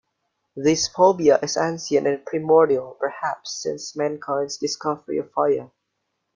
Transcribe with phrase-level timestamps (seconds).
[0.55, 5.69] This phobia is ancient and primordial, perhaps since mankind's discovery of fire.